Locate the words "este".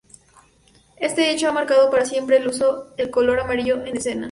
0.97-1.29